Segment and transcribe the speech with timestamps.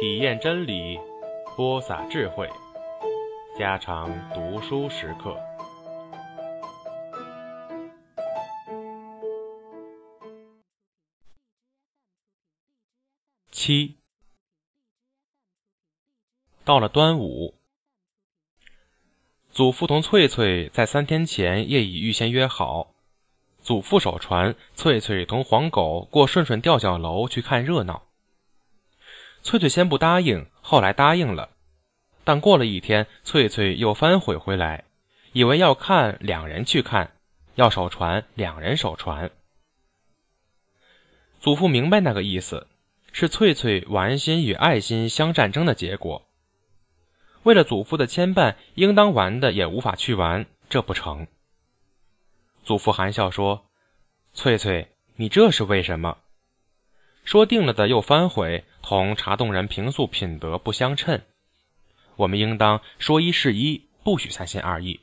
[0.00, 0.98] 体验真理，
[1.54, 2.48] 播撒智慧，
[3.58, 5.38] 家常读书时刻。
[13.50, 13.98] 七，
[16.64, 17.52] 到了端午，
[19.50, 22.94] 祖父同翠翠在三天前夜已预先约好，
[23.60, 28.09] 祖父守船，翠翠同黄狗过顺顺吊脚楼去看热闹。
[29.42, 31.50] 翠翠先不答应，后来答应了，
[32.24, 34.84] 但过了一天，翠翠又反悔回来，
[35.32, 37.12] 以为要看两人去看，
[37.54, 39.30] 要守船两人守船。
[41.40, 42.66] 祖父明白那个意思，
[43.12, 46.28] 是翠翠玩心与爱心相战争的结果。
[47.42, 51.26] 为了祖父的牵绊，应当玩的也无法去玩，这不成。
[52.62, 53.64] 祖父含笑说
[54.34, 56.18] ：“翠翠，你这是为什么？”
[57.24, 61.20] 说定了的又反悔，同茶洞人平素品德不相称。
[62.16, 65.00] 我们应当说一是一，不许三心二意。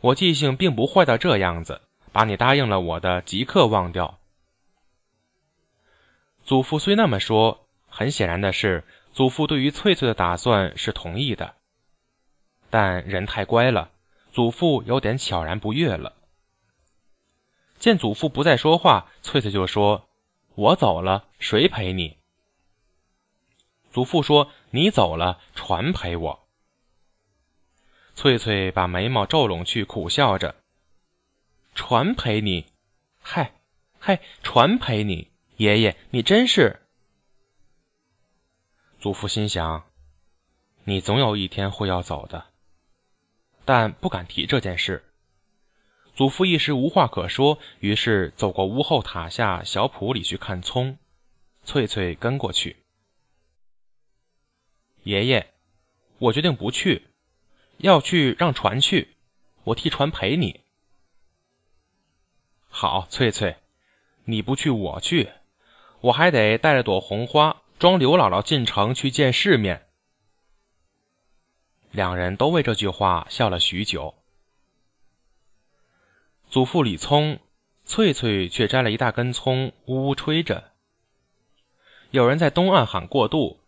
[0.00, 1.80] 我记性并不坏到这样子，
[2.12, 4.18] 把你答应了我的即刻忘掉。
[6.44, 11.56] 祖父虽那么说，很显然的是，祖父对于翠翠的打算是同意的。
[12.70, 13.90] 但人太乖了，
[14.32, 16.14] 祖父有点悄然不悦了。
[17.78, 20.04] 见祖父不再说话，翠翠就说。
[20.58, 22.16] 我走了，谁陪你？
[23.92, 26.48] 祖父说：“你走了，船陪我。”
[28.16, 30.56] 翠翠把眉毛皱拢去，苦笑着
[31.76, 32.66] ：“船陪你？
[33.20, 33.52] 嗨，
[34.00, 35.30] 嗨，船陪你？
[35.58, 36.82] 爷爷，你真是……”
[38.98, 39.88] 祖父心想
[40.82, 42.46] ：“你总有一天会要走的。”
[43.64, 45.07] 但不敢提这件事。
[46.18, 50.98] 祖父一时无话可说，于是走过屋后塔下小圃里去看葱。
[51.62, 52.78] 翠翠跟过去。
[55.04, 55.46] 爷爷，
[56.18, 57.06] 我决定不去，
[57.76, 59.14] 要去让船去，
[59.62, 60.62] 我替船陪你。
[62.68, 63.54] 好，翠翠，
[64.24, 65.30] 你不去我去，
[66.00, 69.86] 我还得带着朵红花，装刘姥姥进城去见世面。
[71.92, 74.16] 两人都为这句话笑了许久。
[76.50, 77.40] 祖父李葱，
[77.84, 80.72] 翠翠却摘了一大根葱，呜呜吹着。
[82.10, 83.60] 有人在东岸喊过渡，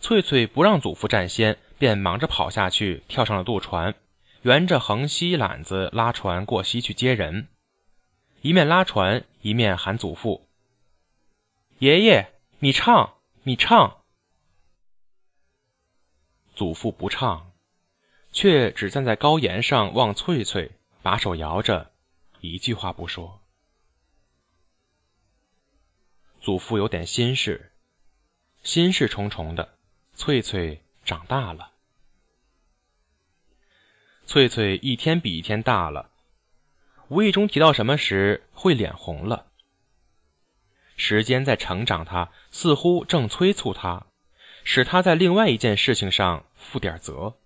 [0.00, 3.94] 翠翠不让祖父占先，便忙着跑下去，跳上了渡船，
[4.42, 7.48] 沿着横溪缆子拉船过溪去接人，
[8.42, 10.46] 一面拉船，一面喊祖父
[11.80, 13.14] ：“爷爷，你唱，
[13.44, 14.02] 你唱。”
[16.54, 17.52] 祖父不唱，
[18.30, 21.92] 却只站在高岩上望翠翠，把手摇着。
[22.52, 23.40] 一句话不说，
[26.40, 27.72] 祖父有点心事，
[28.62, 29.76] 心事重重的。
[30.14, 31.72] 翠翠长大了，
[34.24, 36.10] 翠翠一天比一天大了，
[37.08, 39.46] 无意中提到什么时，会脸红了。
[40.96, 44.06] 时间在成长他，似乎正催促他，
[44.64, 47.36] 使他在另外一件事情上负点责。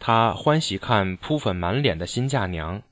[0.00, 2.82] 他欢喜看扑粉满脸的新嫁娘。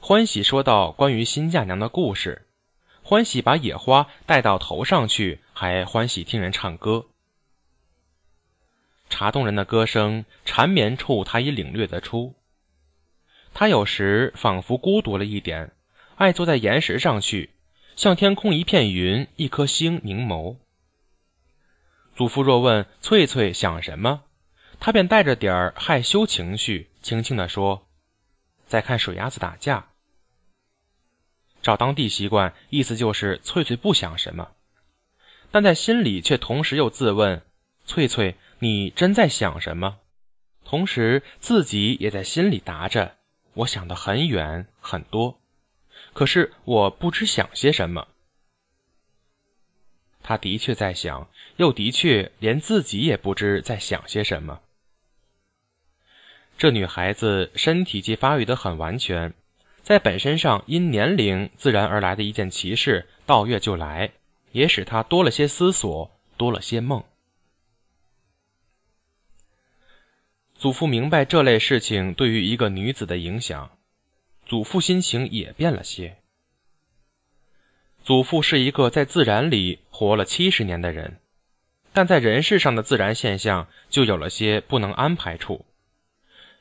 [0.00, 2.46] 欢喜说到关于新嫁娘的故事，
[3.02, 7.06] 欢喜把野花带到头上去，还欢喜听人唱歌。
[9.10, 12.34] 茶洞人的歌声缠绵处，他已领略得出。
[13.52, 15.72] 他有时仿佛孤独了一点，
[16.16, 17.50] 爱坐在岩石上去，
[17.96, 20.56] 向天空一片云，一颗星凝眸。
[22.14, 24.22] 祖父若问翠翠想什么，
[24.80, 27.84] 他便带着点儿害羞情绪，轻轻地说。
[28.66, 29.87] 在看水鸭子打架，
[31.62, 34.52] 照当地习惯，意思就是翠翠不想什么，
[35.50, 37.42] 但在心里却同时又自问：
[37.84, 39.98] 翠翠，你真在想什么？
[40.64, 43.16] 同时自己也在心里答着：
[43.54, 45.40] 我想的很远很多，
[46.12, 48.08] 可是我不知想些什么。
[50.22, 54.60] 他的确在想，又的确连自己也不知在想些什么。
[56.58, 59.32] 这女孩子身体既发育得很完全，
[59.88, 64.10] 在本身上因年龄自然而来的一件奇事，到月就来，
[64.52, 67.02] 也使他多了些思索，多了些梦。
[70.54, 73.78] 祖父明白这类事情对于一个女子的影响，
[74.44, 76.18] 祖父心情也变了些。
[78.04, 81.18] 祖父是一个在自然里活了七十年的人，
[81.94, 85.64] 但在人世上的自然现象就有了些不能安排处。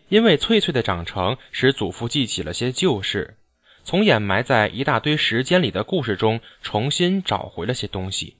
[0.09, 3.37] 因为翠翠的长成，使祖父记起了些旧事，
[3.83, 8.37] 从掩埋在一大堆时间里的故事中重新找回了些东西。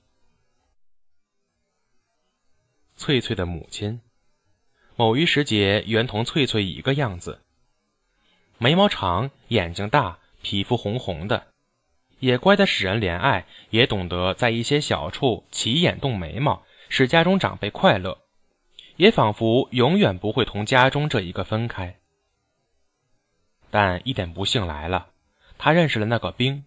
[2.96, 4.00] 翠翠的母亲。
[4.96, 7.40] 某一时节，原同翠翠一个样子，
[8.58, 11.46] 眉毛长，眼睛大，皮肤红红的，
[12.18, 18.18] 也乖得使人怜爱，也懂得在一些小处起眼动眉毛，使家中长辈快乐，
[18.98, 21.98] 也仿佛永远不会同家中这一个分开。
[23.70, 25.10] 但一点不幸来了，
[25.56, 26.64] 他认识了那个兵。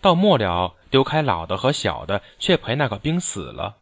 [0.00, 3.76] 到末了，丢开老的和小的，却陪那个兵死了。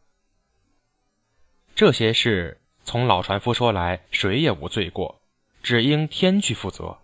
[1.77, 5.21] 这些事从老船夫说来，谁也无罪过，
[5.63, 6.99] 只应天去负责。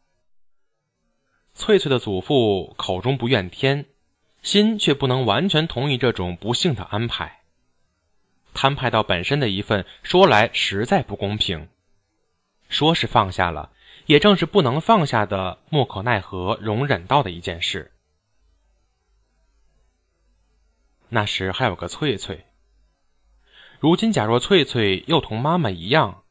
[1.54, 3.86] 翠翠的祖父口中不怨天，
[4.42, 7.41] 心却不能完全同意这种不幸的安排。
[8.54, 11.68] 摊派到本身的一份，说来实在不公平。
[12.68, 13.70] 说是放下了。
[14.06, 17.92] 也正是不能放下的、莫可奈何、容忍到的一件事。
[21.08, 22.44] 那时还有个翠翠。
[23.78, 26.24] 如今假若翠翠又同妈妈一样，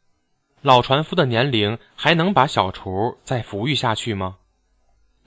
[0.62, 4.38] 老船夫的年龄还能把小厨再抚育下去吗？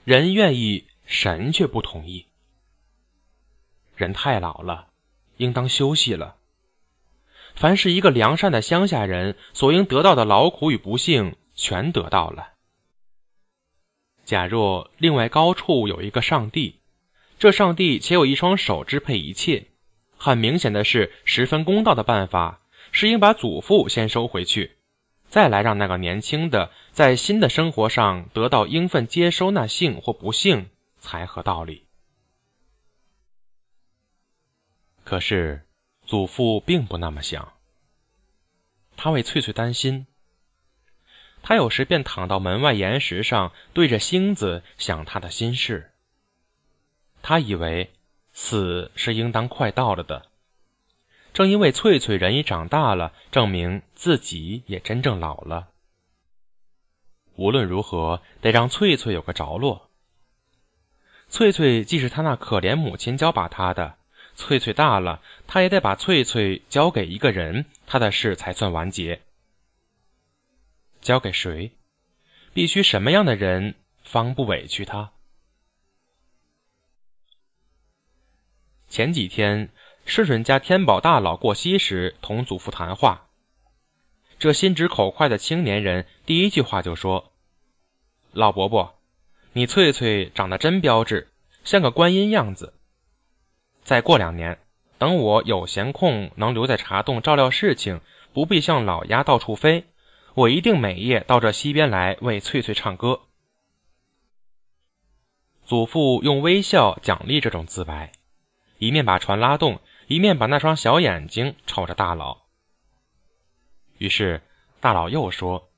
[0.03, 2.27] 人愿意，神却不同意。
[3.95, 4.89] 人太老了，
[5.37, 6.35] 应当休息了。
[7.55, 11.35] 凡是一个良善的乡下人所应得到的劳苦与不幸。
[11.57, 12.49] 全得到了。
[14.25, 16.81] 假若另外高处有一个上帝，
[17.39, 19.67] 这上帝且有一双手支配一切，
[20.17, 22.59] 很明显的是，十分公道的办法
[22.91, 24.75] 是应把祖父先收回去，
[25.29, 31.85] 再来让那个年轻的在新的生活上得到应分接收那幸或不幸才合道理。
[35.05, 35.65] 可是
[36.05, 37.53] 祖父并不那么想，
[38.95, 40.07] 他为翠翠担心。
[41.41, 45.91] 他有时便躺到门外岩石上，对着星子想他的心事。
[47.21, 47.91] 他以为
[48.33, 50.27] 死是应当快到了的，
[51.33, 55.69] 正因为翠翠人已长大了，证明自己也真正老了。
[57.35, 59.89] 无论如何，得让翠翠有个着落。
[61.27, 63.97] 翠翠既是他那可怜母亲教把他的，
[64.35, 69.21] 翠翠大了，他也得把翠翠交给一个人，他的事才算完结。
[71.01, 71.71] 交给谁？
[72.53, 75.11] 必须什么样的人方不委屈他？
[78.87, 79.69] 前几天，
[80.05, 83.27] 顺顺家天宝大佬过膝时，同祖父谈话。
[84.37, 87.31] 这心直口快的青年人第一句话就说
[88.31, 88.99] ：“老伯伯，
[89.53, 91.31] 你翠翠长得真标致，
[91.63, 92.73] 像个观音样子。
[93.85, 94.59] 再过两年，
[94.97, 98.01] 等我有闲空，能留在茶洞照料事情，
[98.33, 99.85] 不必像老鸭到处飞。”
[100.35, 103.21] 我一定每夜到这溪边来为翠翠唱歌。
[105.63, 108.11] 祖父用微笑奖励这种自白，
[108.77, 112.41] 一面把船拉动，一面把那双小眼睛瞅着大佬。
[113.97, 114.41] 于是
[114.81, 115.69] 大佬又说：“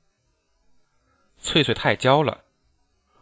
[1.38, 2.42] 翠翠太娇了，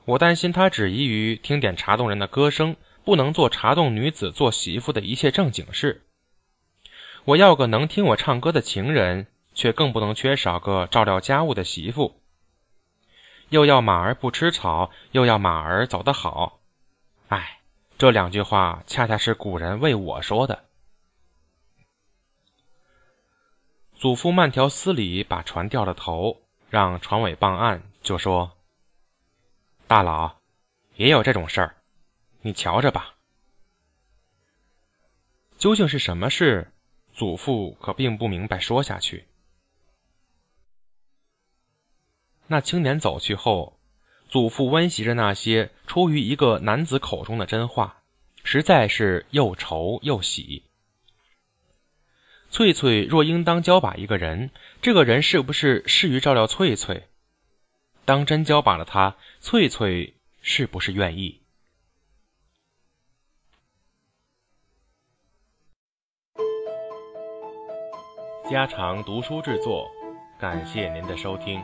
[0.07, 6.07] 我担心她只宜于听点茶洞人的歌声，不能做茶洞女子做媳妇的一切正经事。
[7.25, 12.21] 我要个能听我唱歌的情人。”却更不能缺少个照料家务的媳妇。
[13.49, 16.61] 又要马儿不吃草，又要马儿走得好。
[17.29, 17.61] 哎，
[17.97, 20.67] 这两句话恰恰是古人为我说的。
[23.95, 28.59] 祖父慢条斯理把船掉了头，让船尾傍岸，就说
[29.89, 30.37] ：“大佬，
[30.97, 31.77] 也有这种事儿，
[32.47, 33.17] 你瞧着吧。”
[35.59, 36.73] 究竟是什么事？
[37.13, 38.61] 祖父可并不明白。
[38.61, 39.27] 说下去。
[42.47, 43.81] 那青年走去后，
[44.29, 48.03] 祖父温习着那些出于一个男子口中的真话，
[48.45, 50.65] 实在是又愁又喜。
[52.51, 54.51] 翠翠若应当交把一个人，
[54.83, 57.09] 这个人是不是适于照料翠翠？
[58.05, 61.41] 当真交把了他，翠翠是不是愿意？
[68.49, 69.91] 家常读书制作，
[70.39, 71.61] 感谢您的收听。